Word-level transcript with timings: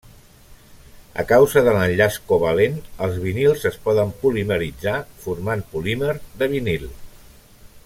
A 1.23 1.25
causa 1.31 1.61
de 1.67 1.75
l'enllaç 1.75 2.17
covalent, 2.31 2.79
els 3.07 3.21
vinils 3.27 3.67
es 3.71 3.77
poden 3.85 4.15
polimeritzar, 4.25 4.97
formant 5.27 5.63
polímer 5.75 6.17
de 6.43 6.49
vinil. 6.57 6.91